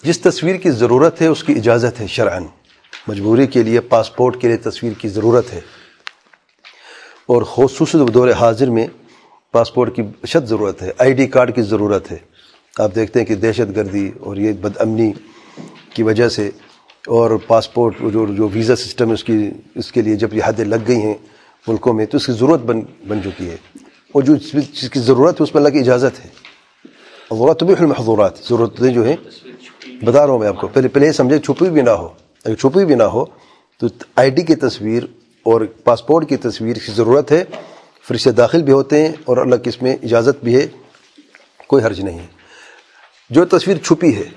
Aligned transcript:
جس 0.00 0.20
تصویر 0.20 0.56
کی 0.56 0.70
ضرورت 0.70 1.22
ہے، 1.22 1.26
اس 1.26 1.44
کی 1.44 1.52
اجازت 1.52 2.00
ہے 2.00 2.06
شرعن 2.06 2.44
مجبوری 3.08 3.46
کے 3.46 3.62
لیے، 3.62 3.80
پاسپورٹ 3.80 4.40
کے 4.40 4.48
لیے 4.48 4.56
تصویر 4.56 4.92
کی 4.92 5.08
ضرورت 5.08 5.52
ہے۔ 5.52 5.60
اور 7.26 7.42
خصوصی 7.42 7.98
دور 8.14 8.28
حاضر 8.28 8.70
میں 8.70 8.86
پاسپورٹ 9.52 9.96
کی 9.96 10.02
شد 10.26 10.46
ضرورت 10.46 10.82
ہے، 10.82 10.92
آئی 10.98 11.12
ڈی 11.12 11.26
کارڈ 11.26 11.54
کی 11.54 11.62
ضرورت 11.62 12.12
ہے۔ 12.12 12.16
آپ 12.78 12.94
دیکھتے 12.94 13.18
ہیں 13.18 13.26
کہ 13.26 13.34
دہشت 13.34 13.76
گردی 13.76 14.10
اور 14.20 14.36
یہ 14.36 14.52
بد 14.52 14.80
امنی 14.80 15.12
کی 15.94 16.02
وجہ 16.02 16.28
سے 16.28 16.50
اور 17.06 17.30
پاسپورٹ 17.46 17.94
جو 18.12 18.26
جو 18.26 18.48
ویزا 18.52 18.76
سسٹم 18.76 19.08
ہے، 19.08 19.14
اس 19.14 19.24
کی 19.24 19.50
اس 19.74 19.92
کے 19.92 20.02
لیے 20.02 20.16
جب 20.16 20.34
یہ 20.34 20.42
حدیں 20.44 20.64
لگ 20.64 20.76
گئی 20.88 20.96
ہیں 20.96 21.14
ملکوں 21.68 21.92
میں، 21.92 22.06
تو 22.06 22.16
اس 22.16 22.26
کی 22.26 22.32
ضرورت 22.32 22.60
بن 22.60 22.80
بن 23.08 23.20
چکی 23.22 23.50
ہے۔ 23.50 23.56
اور 24.12 24.22
جو 24.22 24.36
جس 24.36 24.90
کی 24.90 25.00
ضرورت 25.00 25.40
ہے، 25.40 25.44
اس 25.44 25.54
میں 25.54 25.62
اللہ 25.62 25.74
کی 25.74 25.80
اجازت 25.80 26.24
ہے۔ 26.24 26.30
ضرورت 27.30 27.60
طبی 27.60 27.74
المحضورات 27.78 28.38
ضرورتیں 28.48 28.92
جو 28.92 29.04
ہیں 29.06 29.16
بتا 30.04 30.26
رہا 30.26 30.32
ہوں 30.32 30.38
میں 30.38 30.48
آپ 30.48 30.56
کو۔ 30.56 30.68
پہلے 30.68 30.88
پہلے 30.88 31.06
یہ 31.06 31.12
سمجھے، 31.12 31.38
چھپی 31.38 31.70
بھی 31.70 31.80
نہ 31.80 31.90
ہو۔ 31.90 32.08
اگر 32.44 32.54
چھپی 32.54 32.84
بھی 32.84 32.94
نہ 32.94 33.02
ہو، 33.02 33.24
تو 33.78 33.86
آئی 34.16 34.30
ڈی 34.30 34.42
کی 34.42 34.54
تصویر 34.54 35.02
اور 35.42 35.60
پاسپورٹ 35.84 36.28
کی 36.28 36.36
تصویر 36.36 36.76
کی 36.76 36.92
ضرورت 36.92 37.32
ہے۔ 37.32 37.44
پھر 38.08 38.14
اسے 38.14 38.30
داخل 38.30 38.62
بھی 38.62 38.72
ہوتے 38.72 39.06
ہیں 39.06 39.12
اور 39.24 39.36
اللہ 39.36 39.56
کی 39.56 39.68
اس 39.68 39.82
میں 39.82 39.96
اجازت 40.02 40.44
بھی 40.44 40.56
ہے۔ 40.56 40.66
کوئی 41.66 41.84
حرج 41.84 42.00
نہیں 42.00 42.18
ہے۔ 42.18 42.26
جو 43.30 43.44
تصویر 43.44 43.76
چھپی 43.76 44.16
ہے 44.16 44.28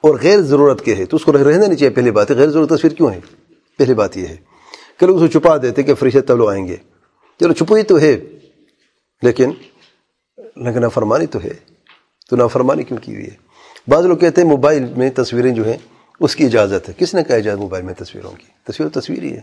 اور 0.00 0.14
غیر 0.22 0.40
ضرورت 0.40 0.84
کے 0.84 0.94
ہے، 0.94 1.04
تو 1.04 1.16
اس 1.16 1.24
کو 1.24 1.32
رہنا 1.32 1.66
نہیں 1.66 1.74
چاہیے۔ 1.74 1.94
پہلی 1.94 2.10
بات 2.10 2.30
ہے، 2.30 2.36
غیر 2.36 2.48
ضرورت 2.48 2.68
تصویر 2.68 2.92
کیوں 2.92 3.10
ہے؟ 3.10 3.20
پہلی 3.78 3.94
بات 3.94 4.16
یہ 4.16 4.26
ہے۔ 4.26 4.36
کہ 5.00 5.06
لوگ 5.06 5.22
اس 5.22 5.32
کو 5.32 5.40
چھپا 5.40 5.56
دیتے 5.56 5.82
کہ 5.82 5.94
فرشتے 5.94 6.20
تب 6.20 6.36
لوگ 6.36 6.48
آئیں 6.48 6.68
گے۔ 6.68 6.76
چلو 7.40 7.52
چھپوئی 7.52 7.82
تو 7.82 8.00
ہے، 8.00 8.20
لیکن 9.22 9.50
لیکن 10.36 10.80
نافرمانی 10.80 11.26
تو 11.26 11.38
ہے۔ 11.44 11.54
تو 12.30 12.36
نافرمانی 12.36 12.82
کیوں 12.82 12.98
کی 12.98 13.14
ہوئی 13.14 13.26
ہے؟ 13.26 13.49
بعض 13.90 14.04
لوگ 14.06 14.16
کہتے 14.16 14.40
ہیں 14.40 14.48
موبائل 14.48 14.84
میں 14.96 15.10
تصویریں 15.10 15.54
جو 15.54 15.66
ہیں، 15.66 15.76
اس 16.20 16.36
کی 16.36 16.44
اجازت 16.44 16.88
ہے۔ 16.88 16.94
کس 16.96 17.14
نے 17.14 17.24
کہا 17.24 17.36
اجازت 17.36 17.60
موبائل 17.60 17.84
میں 17.84 17.94
تصویروں 17.94 18.30
کی؟ 18.30 18.72
تصویر 18.72 18.88
تصویر 18.88 19.22
ہی 19.22 19.32
ہے۔ 19.32 19.40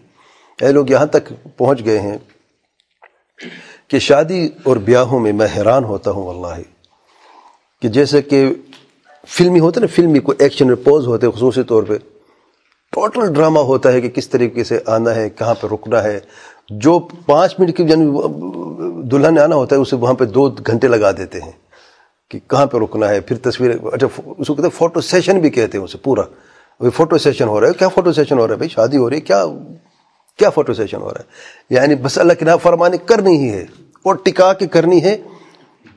اے 0.61 0.71
لوگ، 0.71 0.89
یہاں 0.89 1.05
تک 1.05 1.33
پہنچ 1.57 1.85
گئے 1.85 1.99
ہیں 1.99 2.17
کہ 3.87 3.99
شادی 3.99 4.49
اور 4.63 4.77
بیاہوں 4.77 5.19
میں 5.19 5.33
میں 5.33 5.47
حیران 5.55 5.83
ہوتا 5.83 6.11
ہوں 6.11 6.27
واللہ، 6.27 6.61
کہ 7.81 7.87
جیسے 7.87 8.21
کہ 8.21 8.53
فلمی 9.27 9.59
ہوتا 9.59 9.81
ہے 9.81 9.85
نا، 9.85 9.95
فلمی 9.95 10.19
کوئی 10.19 10.37
ایکشن 10.41 10.67
میں 10.67 10.75
پوز 10.75 11.07
ہوتے 11.07 11.27
خصوصی 11.35 11.63
طور 11.63 11.83
پہ 11.83 11.97
ٹوٹل 12.91 13.33
ڈرامہ 13.33 13.59
ہوتا 13.59 13.91
ہے 13.91 14.01
کہ 14.01 14.09
کس 14.09 14.29
طریقے 14.29 14.63
سے 14.63 14.79
آنا 14.85 15.15
ہے، 15.15 15.29
کہاں 15.29 15.55
پہ 15.61 15.67
رکنا 15.73 16.03
ہے۔ 16.03 16.19
جو 16.69 16.99
پانچ 17.25 17.59
منٹ 17.59 17.77
کی 17.77 17.83
یعنی 17.83 18.05
دلہن 19.09 19.39
آنا 19.39 19.55
ہوتا 19.55 19.75
ہے، 19.75 19.81
اسے 19.81 19.95
وہاں 19.95 20.13
پہ 20.13 20.25
دو 20.25 20.49
گھنٹے 20.49 20.87
لگا 20.87 21.11
دیتے 21.11 21.39
ہیں۔ 21.41 21.66
کہ 22.31 22.39
کہاں 22.47 22.65
پہ 22.65 22.77
رکنا 22.77 23.09
ہے؟ 23.09 23.19
پھر 23.21 23.37
تصویر 23.37 23.71
اچھا 23.93 24.07
اس 24.37 24.47
کو 24.47 24.53
کہتے 24.53 24.61
ہیں 24.61 24.77
فوٹو 24.77 25.01
سیشن 25.01 25.39
بھی 25.39 25.49
کہتے 25.49 25.77
ہیں 25.77 25.83
اسے، 25.85 25.97
پورا۔ 25.97 26.21
ابھی 26.21 26.89
فوٹو 26.89 27.17
سیشن 27.17 27.47
ہو 27.47 27.59
رہا 27.61 27.67
ہے، 27.67 27.73
کیا 27.73 27.87
فوٹو 27.87 28.11
سیشن 28.13 28.39
ہو 28.39 28.47
رہا 28.47 28.53
ہے 28.53 28.57
بھائی؟ 28.57 28.69
شادی 28.69 28.97
ہو 28.97 29.09
رہی 29.09 29.15
ہے، 29.15 29.21
کیا 29.21 29.45
کیا 30.39 30.49
فوٹو 30.49 30.73
سیشن 30.73 31.01
ہو 31.01 31.09
رہا 31.09 31.19
ہے؟ 31.19 31.75
یعنی 31.75 31.95
بس 31.95 32.17
اللہ 32.17 32.33
کی 32.33 32.45
نافرمانی 32.45 32.97
کرنی 33.05 33.37
ہی 33.37 33.49
ہے، 33.49 33.65
اور 34.05 34.15
ٹکا 34.15 34.51
کے 34.53 34.67
کرنی 34.67 35.03
ہے، 35.03 35.13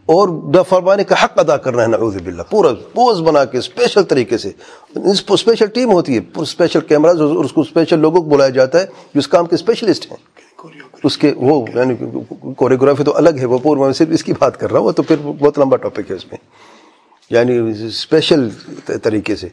اور 0.08 0.28
فرمانے 0.68 1.04
کا 1.04 1.14
حق 1.24 1.38
ادا 1.38 1.56
کرنا 1.56 1.82
ہے، 1.82 1.88
نعوذ 1.88 2.16
باللہ۔ 2.22 2.42
پورا 2.50 2.68
پوز 2.94 3.20
بنا 3.22 3.44
کے 3.44 3.58
اسپیشل 3.58 4.02
طریقے 4.02 4.38
سے۔ 4.38 4.50
اسپیشل 5.10 5.66
ٹیم 5.66 5.92
ہوتی 5.92 6.16
ہے 6.16 6.20
اسپیشل 6.36 6.80
کیمراز 6.80 7.20
اور 7.20 7.44
اس 7.44 7.52
کو 7.52 7.60
اسپیشل 7.60 7.98
لوگوں 7.98 8.22
کو 8.22 8.28
بلایا 8.30 8.50
جاتا 8.50 8.80
ہے، 8.80 8.86
جو 9.14 9.18
اس 9.18 9.28
کام 9.28 9.46
کے 9.46 9.54
اسپیشلسٹ 9.54 10.10
ہیں۔ 10.10 10.16
اس 11.04 11.18
کے 11.18 11.32
وہ 11.36 11.66
یعنی 11.74 11.94
کوریوگرافی 12.56 13.04
تو 13.04 13.16
الگ 13.16 13.30
ہے، 13.40 13.44
وہ 13.44 13.58
پورا 13.58 13.80
میں 13.80 13.92
صرف 13.92 14.08
اس 14.10 14.24
کی 14.24 14.32
بات 14.38 14.60
کر 14.60 14.70
رہا 14.70 14.78
ہوں، 14.78 14.86
وہ 14.86 14.92
تو 14.92 15.02
پھر 15.02 15.16
بہت 15.16 15.58
لمبا 15.58 15.76
ٹاپک 15.76 16.10
ہے 16.10 16.16
اس 16.16 16.26
میں۔ 16.26 16.38
یعنی 17.30 17.84
اسپیشل 17.86 18.48
طریقے 19.02 19.36
سے۔ 19.36 19.48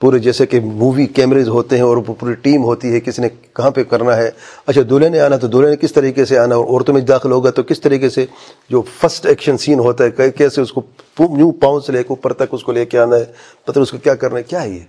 پورے 0.00 0.18
جیسے 0.18 0.46
کہ 0.46 0.60
مووی 0.60 1.06
کیمریز 1.06 1.48
ہوتے 1.48 1.76
ہیں 1.76 1.82
اور 1.82 1.96
پوری 1.96 2.34
ٹیم 2.34 2.64
ہوتی 2.64 2.92
ہے، 2.92 3.00
کس 3.00 3.18
نے 3.18 3.28
کہاں 3.56 3.70
پہ 3.70 3.82
کرنا 3.82 4.16
ہے۔ 4.16 4.30
اچھا 4.66 4.80
دولہے 4.90 5.08
نے 5.08 5.20
آنا 5.20 5.36
تو 5.36 5.46
دولہے 5.46 5.70
نے 5.70 5.76
کس 5.76 5.92
طریقے 5.92 6.24
سے 6.24 6.38
آنا؟ 6.38 6.54
اور 6.54 6.64
عورتوں 6.64 6.94
میں 6.94 7.02
داخل 7.02 7.32
ہوگا 7.32 7.50
تو 7.50 7.62
کس 7.62 7.80
طریقے 7.80 8.08
سے؟ 8.08 8.26
جو 8.70 8.82
فرسٹ 8.82 9.26
ایکشن 9.26 9.58
سین 9.58 9.78
ہوتا 9.78 10.04
ہے 10.04 10.30
کیسے 10.30 10.60
اس 10.60 10.72
کو 10.72 10.82
نیو 11.18 11.50
پاؤں 11.50 11.80
سے 11.80 11.92
لے 11.92 12.02
کے 12.02 12.08
اوپر 12.08 12.32
تک 12.32 12.42
اس 12.50 12.64
کو 12.64 12.72
لے 12.72 12.86
کے 12.86 12.98
آنا 12.98 13.16
ہے۔ 13.16 13.24
پتہ 13.64 13.78
اس 13.78 13.90
کو 13.90 13.98
کیا 13.98 14.14
کرنا 14.14 14.38
ہے، 14.38 14.42
کیا 14.42 14.62
ہے 14.62 14.70
یہ؟ 14.70 14.80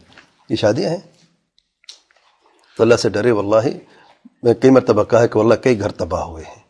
یہ 0.49 0.55
شادیاں 0.55 0.89
ہیں۔ 0.89 0.97
تو 2.77 2.83
اللہ 2.83 2.95
سے 2.95 3.09
ڈرے، 3.09 3.31
واللہ۔ 3.31 3.69
میں 4.43 4.53
کئی 4.53 4.71
مرتبہ 4.71 5.03
کہا 5.03 5.21
ہے 5.21 5.27
کہ 5.27 5.37
واللہ 5.37 5.55
کئی 5.55 5.79
گھر 5.79 5.91
تباہ 5.91 6.23
ہوئے 6.23 6.43
ہیں، 6.43 6.61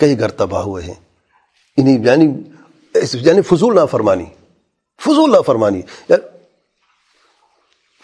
کئی 0.00 0.18
گھر 0.18 0.30
تباہ 0.30 0.62
ہوئے 0.62 0.84
ہیں۔ 0.84 0.94
انہیں 1.76 1.98
یعنی 2.04 2.26
یعنی 3.12 3.42
فضول 3.42 3.74
نہ 3.74 3.86
فرمانی 3.90 4.24
فضول 5.04 5.30
نہ 5.32 5.40
فرمانی 5.46 5.80
یعنی 6.08 6.22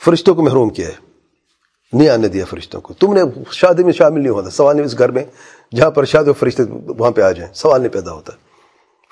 فرشتوں 0.05 0.35
کو 0.35 0.43
محروم 0.43 0.71
کیا 0.71 0.89
ہے، 0.89 0.95
نہیں 1.93 2.09
آنے 2.09 2.29
دیا 2.29 2.45
فرشتوں 2.45 2.81
کو۔ 2.81 2.95
تم 2.95 3.13
نے 3.15 3.23
شادی 3.53 3.85
میں 3.85 3.93
شامل 3.93 4.21
نہیں 4.21 4.33
ہوتا، 4.33 4.51
سوال 4.51 4.77
نہیں 4.77 4.87
اس 4.87 4.99
گھر 4.99 5.11
میں، 5.11 5.25
جہاں 5.77 5.91
پر 5.91 6.05
شادی 6.05 6.33
فرشتے 6.39 6.63
وہاں 6.99 7.11
پہ 7.11 7.21
آ 7.21 7.31
جائیں، 7.33 7.53
سوال 7.55 7.81
نہیں 7.81 7.93
پیدا 7.93 8.13
ہوتا۔ 8.13 8.33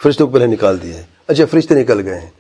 فرشتوں 0.03 0.27
کو 0.27 0.33
پہلے 0.33 0.47
نکال 0.47 0.83
دیا 0.83 0.97
ہے۔ 0.97 1.05
اچھا 1.29 1.45
فرشتے 1.51 1.75
نکل 1.75 2.07
گئے 2.07 2.21
ہیں، 2.21 2.31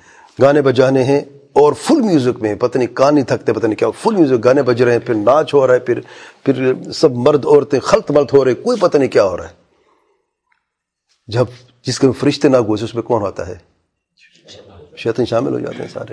گانے 0.42 0.62
بجانے 0.62 1.04
ہیں 1.04 1.20
اور 1.56 1.72
فل 1.72 2.00
میوزک 2.00 2.42
میں 2.42 2.54
پتہ 2.54 2.78
نہیں 2.78 2.94
کان 2.94 3.14
نہیں 3.14 3.24
تھکتے، 3.24 3.52
پتہ 3.52 3.66
نہیں 3.66 3.76
کیا 3.76 3.90
فل 3.90 4.16
میوزک 4.16 4.44
گانے 4.44 4.62
بج 4.62 4.82
رہے 4.82 4.92
ہیں، 4.92 4.98
پھر 4.98 5.14
ناچ 5.14 5.54
ہو 5.54 5.66
رہا 5.66 5.74
ہے، 5.74 5.78
پھر 5.78 6.00
پھر 6.44 6.74
سب 6.92 7.10
مرد 7.12 7.46
عورتیں 7.46 7.80
خلط 7.80 8.10
ملت 8.10 8.32
ہو 8.32 8.44
رہے 8.44 8.54
کوئی 8.54 8.80
پتہ 8.80 8.98
نہیں 8.98 9.08
کیا 9.08 9.24
ہو 9.24 9.36
رہا 9.36 9.48
ہے۔ 9.48 9.54
جب 11.26 11.44
جس 11.86 11.98
کے 11.98 12.12
فرشتے 12.12 12.48
نہ 12.48 12.56
گوشے 12.60 12.84
اس 12.84 12.94
میں 12.94 13.02
کون 13.02 13.22
ہوتا 13.22 13.46
ہے؟ 13.46 13.54
شیطان 14.96 15.26
شامل 15.26 15.52
ہو 15.52 15.58
جاتے 15.58 15.76
ہیں 15.76 15.88
سارے۔ 15.92 16.12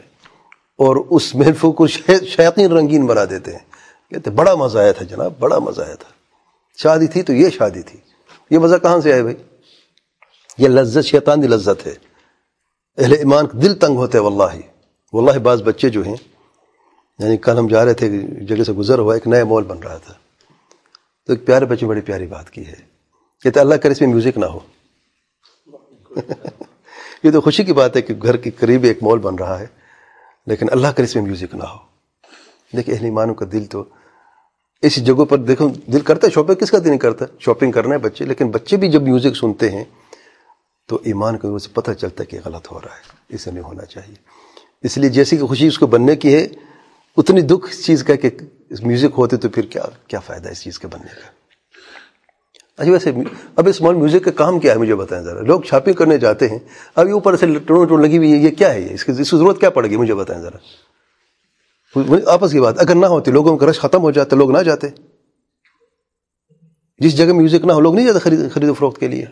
اور 0.78 0.96
اس 1.10 1.36
محفوظ 1.36 1.76
کو 1.76 1.88
شیطین 1.88 2.72
رنگین 2.72 3.06
بنا 3.06 3.22
دیتے 3.30 3.52
ہیں۔ 3.52 3.60
کہتے 4.10 4.30
بڑا 4.30 4.56
مزہ 4.56 4.80
آیا 4.80 4.92
تھا 4.92 5.06
جناب، 5.06 5.34
بڑا 5.40 5.60
مزہ 5.60 5.82
آیا 5.82 5.96
تھا۔ 5.96 6.10
شادی 6.78 7.08
تھی 7.08 7.22
تو 7.22 7.34
یہ 7.34 7.50
شادی 7.50 7.82
تھی۔ 7.82 8.00
یہ 8.50 8.58
مزہ 8.58 8.76
کہاں 8.76 9.02
سے 9.02 9.14
آئے 9.14 9.22
بھائی؟ 9.22 9.36
یہ 10.58 10.68
لذت 10.68 11.06
شیطان 11.06 11.42
دی 11.42 11.48
لذت 11.48 11.88
ہے۔ 11.88 11.94
اہل 12.98 13.14
ایمان 13.14 13.46
دل 13.62 13.74
تنگ 13.74 13.96
ہوتے 13.96 14.18
ہیں 14.18 14.26
واللہ 14.26 14.68
واللہ 15.14 15.40
بعض 15.40 15.64
بچے 15.64 15.90
جو 15.90 16.04
ہیں 16.04 16.16
یعنی 17.20 17.38
کل 17.38 17.58
ہم 17.58 17.68
جا 17.68 17.86
رہے 17.86 17.94
تھے 17.94 18.10
جگہ 18.22 18.64
سے 18.64 18.74
گزر 18.74 19.00
ہوا، 19.00 19.14
ایک 19.14 19.28
نیا 19.28 19.46
مال 19.46 19.64
بن 19.64 19.78
رہا 19.78 19.98
تھا۔ 19.98 20.14
تو 21.28 21.34
ایک 21.34 21.46
پیارے 21.46 21.66
بچے 21.66 21.86
بڑی 21.86 22.02
پیاری 22.02 22.28
بات 22.28 22.50
کی 22.50 22.68
ہے۔ 22.68 22.76
کہتے 23.44 23.60
اللہ 23.60 23.76
کرے 23.76 23.92
اس 23.92 24.02
میں 24.02 24.10
میوزک 24.10 24.38
نہ 24.38 24.46
ہو۔ 24.46 24.60
یہ 27.24 27.32
تو 27.32 27.42
خوشی 27.42 27.64
کی 27.64 27.74
بات 27.74 27.96
ہے 27.96 28.02
کہ 28.02 28.14
گھر 28.24 28.38
کے 28.38 28.52
قریب 28.52 28.84
ایک 28.84 29.04
مال 29.04 29.18
بن 29.18 29.36
رہا 29.36 29.60
ہے، 29.60 29.66
لیکن 30.48 30.66
اللہ 30.72 30.88
کر 30.88 31.04
اس 31.04 31.16
میں 31.16 31.24
میوزک 31.24 31.56
نہ 31.56 31.64
ہو۔ 31.64 31.78
دیکھیں، 32.78 32.96
اہل 32.96 33.04
ایمانوں 33.04 33.36
کا 33.36 33.46
دل 33.52 33.66
تو 33.66 33.84
اس 34.82 35.06
جگہوں 35.06 35.26
پر 35.26 35.38
دیکھو، 35.38 35.70
دل 35.94 36.00
کرتا 36.00 36.28
ہے 36.28 36.32
شاپنگ 36.32 36.56
کس 36.56 36.72
کا 36.72 36.78
دل 36.80 36.90
نہیں 36.90 37.00
کرتا؟ 37.00 37.26
شاپنگ 37.40 37.72
کرنا 37.72 37.94
ہے 37.94 38.00
بچے، 38.00 38.26
لیکن 38.26 38.52
بچے 38.52 38.78
بھی 38.78 38.92
جب 38.92 39.02
میوزک 39.02 39.36
سنتے 39.36 39.72
ہیں، 39.72 39.84
تو 40.88 41.00
ایمان 41.04 41.38
کو 41.38 41.60
سے 41.60 41.70
پتہ 41.74 41.92
چلتا 41.92 42.24
ہے 42.24 42.26
کہ 42.26 42.40
غلط 42.46 42.72
ہو 42.72 42.80
رہا 42.80 42.96
ہے 42.96 43.36
اسے 43.36 43.52
نہیں 43.52 43.64
ہونا 43.64 43.86
چاہیے۔ 43.86 44.43
اس 44.84 44.98
لیے 44.98 45.10
جیسی 45.10 45.38
کہ 45.38 45.46
خوشی 45.46 45.68
اس 45.68 45.78
کو 45.78 45.88
بننے 45.88 46.16
کی 46.16 46.34
ہے، 46.34 46.48
اتنی 47.18 47.42
دکھ 47.42 47.70
اس 47.70 47.86
چیز 47.86 48.04
کا 48.04 48.16
کہ 48.16 48.30
اس 48.70 48.84
میوزک 48.84 49.14
ہوتے 49.18 49.38
تو 49.38 49.50
پھر 49.50 49.66
کیا 49.66 49.84
کیا 50.08 50.20
فائدہ 50.20 50.48
ہے 50.48 50.52
اس 50.52 50.62
چیز 50.62 50.80
کے 50.80 50.88
بننے 50.88 51.08
کا؟ 51.08 51.30
اچھا 52.78 52.92
ویسے 52.92 53.12
اب 53.56 53.68
اس 53.68 53.82
مال 53.82 53.96
میوزک 53.96 54.26
کا 54.26 54.32
کام 54.32 54.60
کیا 54.60 54.74
ہے 54.74 54.78
مجھے 54.78 54.96
بتائیں 54.96 55.24
ذرا؟ 55.26 55.42
لوگ 55.42 55.62
شاپنگ 55.62 55.94
کرنے 55.94 56.18
جاتے 56.18 56.48
ہیں، 56.48 56.60
اب 56.96 57.08
یہ 57.08 57.14
اوپر 57.14 57.36
سے 57.36 57.46
ٹون 57.60 57.88
ٹون 57.88 58.02
لگی 58.02 58.18
ہوئی 58.18 58.32
ہے، 58.32 58.38
یہ 58.38 58.50
کیا 58.50 58.74
ہے؟ 58.74 58.94
اس 58.94 59.06
کی 59.06 59.14
ضرورت 59.14 59.60
کیا 59.60 59.70
پڑے 59.70 59.90
گی 59.90 59.98
مجھے 59.98 60.16
بتائیں 60.16 60.42
ذرا۔ 60.42 60.58
آپس 62.28 62.52
کی 62.52 62.60
بات، 62.60 62.80
اگر 62.80 62.96
نہ 62.96 63.06
ہوتی، 63.06 63.32
لوگوں 63.32 63.58
کا 63.58 63.66
رش 63.70 63.80
ختم 63.80 64.02
ہو 64.02 64.12
جاتا، 64.12 64.36
لوگ 64.36 64.52
نہ 64.52 64.58
جاتے۔ 64.58 64.88
جس 67.00 67.18
جگہ 67.18 67.34
میوزک 67.34 67.66
نہ 67.66 67.72
ہو، 67.72 67.80
لوگ 67.80 67.96
نہیں 67.96 68.06
جاتے 68.06 68.20
خرید 68.20 68.52
خرید 68.52 68.70
و 68.70 68.74
فروخت 68.74 69.00
کے 69.00 69.08
لیے۔ 69.08 69.26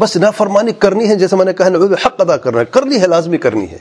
بس 0.00 0.16
نہ 0.16 0.26
فرمانی 0.36 0.72
کرنی 0.72 1.08
ہے، 1.08 1.14
جیسے 1.14 1.36
میں 1.36 1.44
نے 1.44 1.52
کہا 1.52 1.68
حق 2.06 2.20
ادا 2.20 2.36
کرنا 2.36 2.60
ہے 2.60 2.64
کرنی 2.64 3.00
ہے، 3.00 3.06
لازمی 3.06 3.38
کرنی 3.38 3.68
ہے۔ 3.70 3.78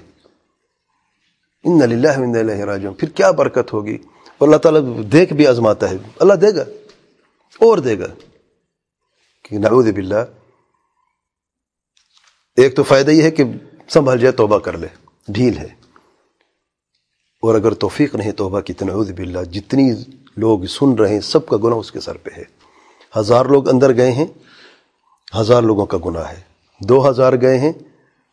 ان 1.64 1.82
اللہ 1.82 2.48
راجعون۔ 2.48 2.94
پھر 2.94 3.10
کیا 3.10 3.32
برکت 3.32 3.74
ہوگی؟ 3.74 3.98
اور 4.38 4.48
اللہ 4.48 4.58
تعالیٰ 4.58 4.82
دیکھ 5.12 5.34
بھی 5.34 5.48
آزماتا 5.48 5.90
ہے۔ 5.90 5.96
اللہ 6.20 6.34
دے 6.34 6.56
گا۔ 6.56 6.62
اور 7.60 7.78
دے 7.78 8.00
گا۔ 8.00 8.06
کہ 9.44 9.58
نعوذ 9.58 9.90
باللہ۔ 9.90 10.26
ایک 12.56 12.76
تو 12.76 12.84
فائدہ 12.84 13.12
یہ 13.12 13.24
ہے 13.24 13.32
کہ 13.32 13.44
سنبھل 13.90 14.20
جائے، 14.20 14.32
توبہ 14.32 14.60
کر 14.60 14.78
لے۔ 14.78 14.88
ڈھیل 15.28 15.58
ہے۔ 15.58 15.68
اور 17.42 17.56
اگر 17.56 17.74
توفیق 17.74 18.16
نہیں، 18.16 18.32
توبہ 18.32 18.60
کی 18.60 18.74
نعوذ 18.82 19.12
باللہ۔ 19.12 19.44
جتنی 19.44 19.92
لوگ 20.38 20.64
سن 20.64 20.94
رہے 20.94 21.14
ہیں، 21.14 21.22
سب 21.22 21.48
کا 21.48 21.58
گناہ 21.64 21.78
اس 21.78 21.92
کے 21.92 22.00
سر 22.00 22.18
پہ 22.18 22.30
ہے۔ 22.38 22.44
ہزار 23.20 23.46
لوگ 23.46 23.70
اندر 23.70 23.96
گئے 23.96 24.12
ہیں۔ 24.12 24.26
ہزار 25.36 25.62
لوگوں 25.62 25.86
کا 25.86 25.98
گناہ 26.06 26.30
ہے۔ 26.30 26.42
دو 26.80 27.10
ہزار 27.10 27.34
گئے 27.42 27.60
ہیں، 27.60 27.74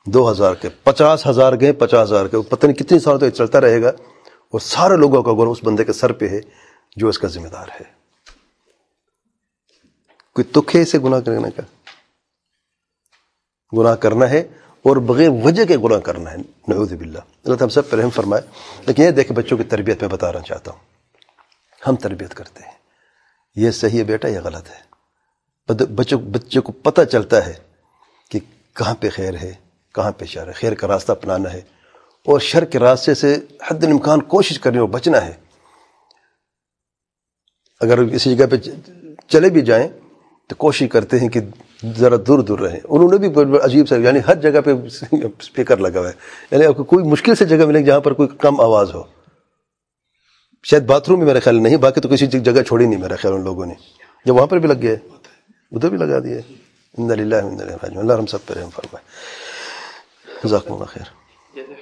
دو 0.06 0.30
ہزار 0.30 0.54
کے، 0.54 0.68
پچاس 0.68 1.26
ہزار 1.26 1.52
گئے، 1.60 1.72
پچاس 1.72 2.08
ہزار 2.08 2.26
کے۔ 2.26 2.42
پتہ 2.42 2.66
نہیں 2.66 2.76
کتنی 2.76 2.98
سال 2.98 3.18
تو 3.18 3.26
یہ 3.26 3.30
چلتا 3.30 3.60
رہے 3.60 3.82
گا۔ 3.82 3.88
اور 4.24 4.60
سارے 4.60 4.96
لوگوں 4.96 5.22
کا 5.22 5.32
گناہ 5.32 5.44
اس 5.44 5.58
بندے 5.64 5.84
کے 5.84 5.92
سر 5.92 6.12
پہ 6.12 6.28
ہے 6.28 6.40
جو 6.96 7.08
اس 7.08 7.18
کا 7.18 7.28
ذمہ 7.28 7.48
دار 7.48 7.66
ہے۔ 7.68 7.84
کوئی 10.34 10.44
تک 10.44 10.76
ہے 10.76 10.82
اسے 10.82 10.98
گناہ 10.98 11.20
کرنے 11.20 11.50
کا؟ 11.50 11.62
گناہ 13.78 13.94
کرنا 13.94 14.30
ہے 14.30 14.40
اور 14.82 14.96
بغیر 14.96 15.28
وجہ 15.28 15.64
کے 15.64 15.76
گناہ 15.76 15.98
کرنا 15.98 16.30
ہے۔ 16.30 16.36
نعوذ 16.68 16.92
باللہ۔ 16.92 17.18
اللہ 17.18 17.56
تعالیٰ 17.56 17.74
سب 17.74 17.90
پر 17.90 17.98
رحم 17.98 18.10
فرمائے۔ 18.10 18.42
لیکن 18.86 19.02
یہ 19.02 19.10
دیکھ 19.10 19.32
بچوں 19.32 19.56
کی 19.56 19.64
تربیت 19.64 20.02
میں 20.02 20.10
بتانا 20.10 20.40
چاہتا 20.40 20.70
ہوں۔ 20.70 20.80
ہم 21.88 21.96
تربیت 21.96 22.34
کرتے 22.34 22.64
ہیں۔ 22.64 22.72
یہ 23.56 23.70
صحیح 23.70 23.98
ہے 23.98 24.04
بیٹا، 24.04 24.28
یہ 24.28 24.40
غلط 24.40 24.70
ہے۔ 24.70 24.93
بچوں 25.68 26.18
بچے 26.20 26.60
کو 26.60 26.72
پتہ 26.72 27.02
چلتا 27.02 27.46
ہے 27.46 27.54
کہ 28.30 28.38
کہاں 28.76 28.94
پہ 29.00 29.08
خیر 29.10 29.34
ہے، 29.34 29.54
کہاں 29.94 30.12
پہ 30.12 30.24
شر 30.24 30.48
ہے۔ 30.48 30.52
خیر 30.52 30.74
کا 30.74 30.88
راستہ 30.88 31.12
اپنانا 31.12 31.52
ہے 31.52 31.58
اور 32.26 32.40
شر 32.40 32.64
کے 32.64 32.78
راستے 32.78 33.14
سے 33.14 33.38
حد 33.66 33.84
الامکان 33.84 34.22
کوشش 34.22 34.60
کرنی 34.60 34.78
اور 34.78 34.88
بچنا 34.88 35.26
ہے۔ 35.26 35.32
اگر 37.80 38.08
کسی 38.08 38.36
جگہ 38.36 38.46
پہ 38.46 38.56
چلے 39.28 39.50
بھی 39.50 39.60
جائیں 39.60 39.88
تو 40.48 40.54
کوشش 40.54 40.88
کرتے 40.92 41.18
ہیں 41.18 41.28
کہ 41.28 41.40
ذرا 41.96 42.16
دور 42.26 42.38
دور 42.38 42.58
رہیں۔ 42.58 42.80
انہوں 42.88 43.18
نے 43.18 43.28
بھی 43.28 43.58
عجیب 43.62 43.88
سا 43.88 43.96
یعنی 43.96 44.18
ہر 44.26 44.34
جگہ 44.34 44.60
پہ 44.60 44.70
اسپیکر 45.12 45.76
لگا 45.76 46.00
ہوا 46.00 46.08
ہے۔ 46.08 46.14
یعنی 46.50 46.66
آپ 46.66 46.76
کو 46.76 46.84
کوئی 46.84 47.04
مشکل 47.04 47.34
سے 47.34 47.44
جگہ 47.44 47.66
ملے، 47.66 47.82
جہاں 47.82 48.00
پر 48.00 48.12
کوئی 48.12 48.28
کم 48.28 48.60
آواز 48.60 48.94
ہو۔ 48.94 49.02
شاید 50.62 50.82
باتھ 50.82 51.10
روم 51.10 51.18
میں 51.18 51.26
میرا 51.26 51.40
خیال 51.40 51.62
نہیں، 51.62 51.76
باقی 51.76 52.00
تو 52.00 52.08
کسی 52.08 52.26
جگہ 52.26 52.62
چھوڑی 52.62 52.86
نہیں 52.86 53.00
میرا 53.00 53.16
خیال 53.16 53.34
ان 53.34 53.44
لوگوں 53.44 53.66
نے۔ 53.66 53.74
جب 54.24 54.34
وہاں 54.34 54.46
پر 54.46 54.58
بھی 54.58 54.68
لگ 54.68 54.82
گئے۔ 54.82 54.96
ادھر 55.74 55.88
بھی 55.88 55.98
لگا 55.98 56.18
دیے 56.18 56.40
اللہ 56.98 58.12
ہم 58.12 58.26
سب 58.26 58.46
پہ 58.46 58.54
رحم 58.54 58.70
فرمائے 58.70 59.04
جزاکم 60.44 60.72
اللہ 60.72 60.84
خیر 60.84 61.23